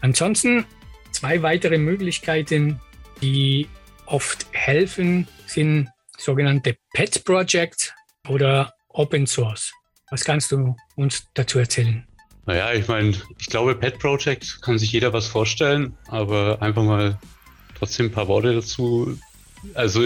[0.00, 0.64] Ansonsten
[1.12, 2.80] zwei weitere Möglichkeiten,
[3.22, 3.68] die
[4.06, 7.92] oft helfen, sind sogenannte Pet Projects
[8.28, 9.72] oder Open Source.
[10.10, 12.06] Was kannst du uns dazu erzählen?
[12.46, 17.18] Naja, ich meine, ich glaube, Pet Project kann sich jeder was vorstellen, aber einfach mal
[17.74, 19.18] trotzdem ein paar Worte dazu.
[19.72, 20.04] Also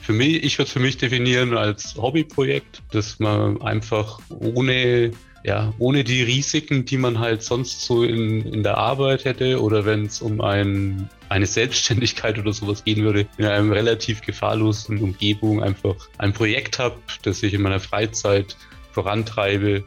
[0.00, 5.72] für mich, ich würde es für mich definieren als Hobbyprojekt, dass man einfach ohne ja,
[5.78, 10.06] ohne die Risiken, die man halt sonst so in, in der Arbeit hätte oder wenn
[10.06, 15.96] es um ein, eine Selbstständigkeit oder sowas gehen würde, in einer relativ gefahrlosen Umgebung einfach
[16.18, 18.56] ein Projekt habe, das ich in meiner Freizeit
[18.92, 19.84] vorantreibe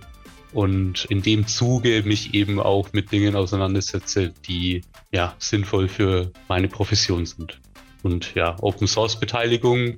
[0.53, 4.81] und in dem Zuge mich eben auch mit Dingen auseinandersetze, die
[5.11, 7.59] ja sinnvoll für meine Profession sind.
[8.03, 9.97] Und ja, Open Source Beteiligung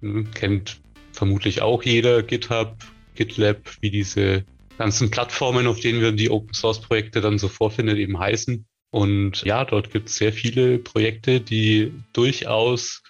[0.00, 0.80] hm, kennt
[1.12, 2.76] vermutlich auch jeder, GitHub,
[3.14, 4.44] GitLab, wie diese
[4.76, 8.64] ganzen Plattformen, auf denen wir die Open Source Projekte dann so vorfinden, eben heißen.
[8.90, 13.02] Und ja, dort gibt es sehr viele Projekte, die durchaus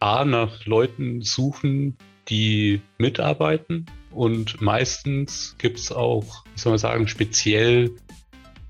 [0.00, 1.96] A nach Leuten suchen,
[2.28, 3.86] die mitarbeiten.
[4.10, 7.90] Und meistens gibt es auch, wie soll man sagen, speziell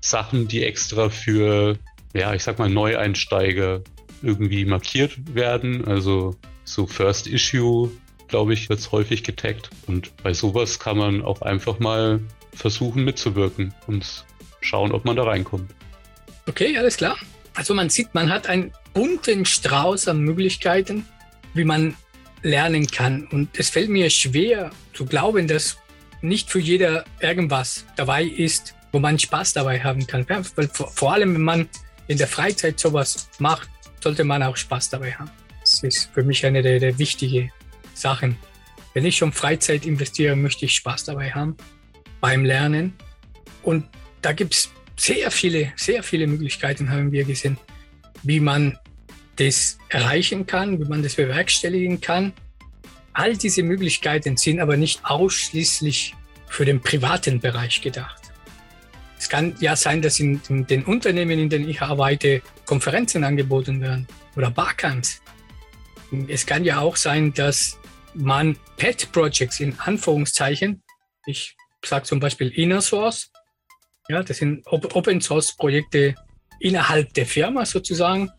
[0.01, 1.77] Sachen, die extra für,
[2.13, 3.83] ja, ich sag mal, Neueinsteiger
[4.21, 5.85] irgendwie markiert werden.
[5.85, 7.91] Also so First Issue,
[8.27, 9.69] glaube ich, wird es häufig getaggt.
[9.87, 12.19] Und bei sowas kann man auch einfach mal
[12.53, 14.25] versuchen mitzuwirken und
[14.61, 15.69] schauen, ob man da reinkommt.
[16.47, 17.17] Okay, alles klar.
[17.53, 21.05] Also man sieht, man hat einen bunten Strauß an Möglichkeiten,
[21.53, 21.95] wie man
[22.41, 23.27] lernen kann.
[23.27, 25.77] Und es fällt mir schwer zu glauben, dass
[26.21, 30.25] nicht für jeder irgendwas dabei ist, wo man Spaß dabei haben kann.
[30.73, 31.69] Vor allem, wenn man
[32.07, 33.69] in der Freizeit sowas macht,
[34.05, 35.31] sollte man auch Spaß dabei haben.
[35.61, 37.51] Das ist für mich eine der, der wichtigen
[37.95, 38.37] Sachen.
[38.93, 41.57] Wenn ich schon Freizeit investiere, möchte ich Spaß dabei haben
[42.21, 42.93] beim Lernen.
[43.63, 43.87] Und
[44.21, 47.57] da gibt es sehr viele, sehr viele Möglichkeiten, haben wir gesehen,
[48.21, 48.77] wie man
[49.37, 52.31] das erreichen kann, wie man das bewerkstelligen kann.
[53.11, 56.13] All diese Möglichkeiten sind aber nicht ausschließlich
[56.47, 58.24] für den privaten Bereich gedacht.
[59.25, 64.05] Es kann ja sein, dass in, den Unternehmen, in denen ich arbeite, Konferenzen angeboten werden
[64.35, 65.19] oder Barcamps.
[66.27, 67.79] Es kann ja auch sein, dass
[68.13, 70.83] man Pet Projects in Anführungszeichen,
[71.25, 73.31] ich sage zum Beispiel Inner Source,
[74.09, 76.13] ja, das sind Open Source Projekte
[76.59, 78.29] innerhalb der Firma sozusagen.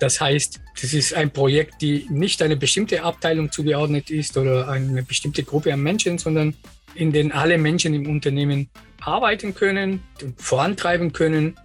[0.00, 5.02] Das heißt, das ist ein Projekt, die nicht eine bestimmte Abteilung zugeordnet ist oder eine
[5.02, 6.54] bestimmte Gruppe an Menschen, sondern
[6.94, 8.70] in denen alle Menschen im Unternehmen
[9.06, 10.02] arbeiten können,
[10.36, 11.56] vorantreiben können.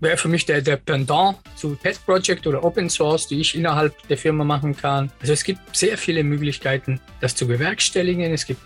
[0.00, 3.94] Wäre für mich der, der Pendant zu Pet Project oder Open Source, die ich innerhalb
[4.08, 5.12] der Firma machen kann.
[5.20, 8.32] Also es gibt sehr viele Möglichkeiten, das zu bewerkstelligen.
[8.32, 8.60] Es gibt,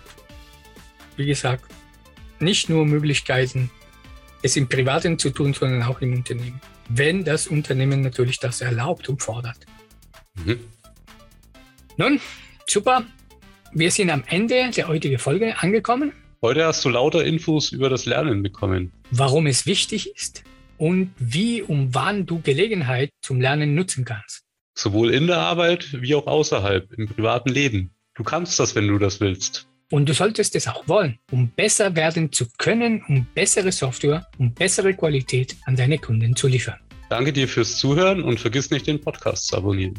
[1.17, 1.64] wie gesagt,
[2.41, 3.71] nicht nur Möglichkeiten,
[4.43, 6.61] es im Privaten zu tun, sondern auch im Unternehmen.
[6.89, 9.59] Wenn das Unternehmen natürlich das erlaubt und fordert.
[10.37, 10.61] Mhm.
[11.97, 12.21] Nun,
[12.67, 13.05] super.
[13.73, 16.12] Wir sind am Ende der heutigen Folge angekommen.
[16.43, 18.93] Heute hast du lauter Infos über das Lernen bekommen.
[19.11, 20.45] Warum es wichtig ist
[20.76, 24.43] und wie und wann du Gelegenheit zum Lernen nutzen kannst.
[24.74, 27.91] Sowohl in der Arbeit wie auch außerhalb, im privaten Leben.
[28.14, 29.66] Du kannst das, wenn du das willst.
[29.91, 34.55] Und du solltest es auch wollen, um besser werden zu können, um bessere Software und
[34.55, 36.78] bessere Qualität an deine Kunden zu liefern.
[37.09, 39.99] Danke dir fürs Zuhören und vergiss nicht, den Podcast zu abonnieren.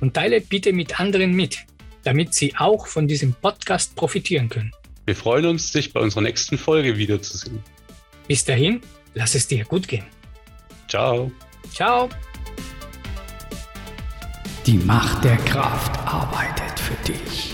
[0.00, 1.58] Und teile bitte mit anderen mit,
[2.02, 4.72] damit sie auch von diesem Podcast profitieren können.
[5.12, 7.62] Wir freuen uns, dich bei unserer nächsten Folge wiederzusehen.
[8.28, 8.80] Bis dahin,
[9.12, 10.06] lass es dir gut gehen.
[10.88, 11.30] Ciao.
[11.70, 12.08] Ciao.
[14.64, 17.51] Die Macht der Kraft arbeitet für dich.